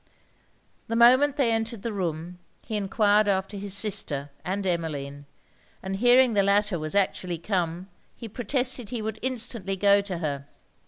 The 0.87 0.95
moment 0.95 1.37
they 1.37 1.51
entered 1.51 1.83
the 1.83 1.93
room, 1.93 2.39
he 2.65 2.75
enquired 2.75 3.27
after 3.27 3.55
his 3.55 3.75
sister 3.75 4.31
and 4.43 4.65
Emmeline; 4.65 5.27
and 5.83 5.97
hearing 5.97 6.33
the 6.33 6.41
latter 6.41 6.79
was 6.79 6.95
actually 6.95 7.37
come, 7.37 7.87
he 8.17 8.27
protested 8.27 8.89
he 8.89 9.03
would 9.03 9.19
instantly 9.21 9.75
go 9.75 10.01
to 10.01 10.17
her. 10.17 10.47